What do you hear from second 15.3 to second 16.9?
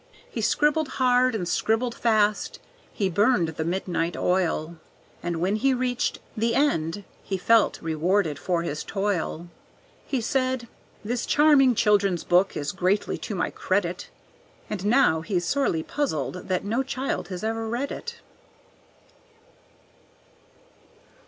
sorely puzzled that no